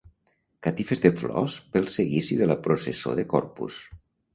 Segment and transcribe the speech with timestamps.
[0.67, 3.85] Catifes de flors pel seguici de la processó de Corpus.